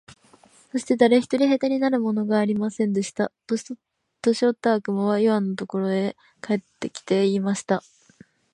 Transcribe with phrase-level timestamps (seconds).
[0.71, 3.31] そして誰一人兵隊になるものがありませんでした。
[3.45, 3.75] 年
[4.45, 7.83] よった悪魔はイワンのところへ帰って来て、言いました。